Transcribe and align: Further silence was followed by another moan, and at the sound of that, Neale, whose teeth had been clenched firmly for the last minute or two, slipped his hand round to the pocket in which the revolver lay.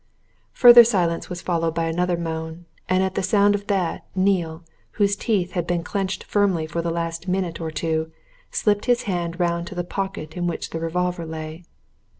Further 0.53 0.83
silence 0.83 1.29
was 1.29 1.43
followed 1.43 1.75
by 1.75 1.85
another 1.85 2.17
moan, 2.17 2.65
and 2.89 3.03
at 3.03 3.13
the 3.13 3.21
sound 3.21 3.53
of 3.53 3.67
that, 3.67 4.03
Neale, 4.15 4.63
whose 4.93 5.15
teeth 5.15 5.51
had 5.51 5.67
been 5.67 5.83
clenched 5.83 6.23
firmly 6.23 6.65
for 6.65 6.81
the 6.81 6.89
last 6.89 7.27
minute 7.27 7.61
or 7.61 7.69
two, 7.69 8.11
slipped 8.49 8.85
his 8.85 9.03
hand 9.03 9.39
round 9.39 9.67
to 9.67 9.75
the 9.75 9.83
pocket 9.83 10.35
in 10.35 10.47
which 10.47 10.71
the 10.71 10.79
revolver 10.79 11.23
lay. 11.23 11.65